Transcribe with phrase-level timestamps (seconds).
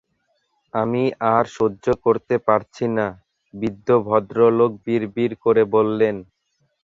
[0.73, 1.03] আমি
[1.33, 3.07] আর সহ্য করতে পারছি না,
[3.53, 6.15] বৃদ্ধ ভদ্রলোক বিড়বিড় করে বললেন।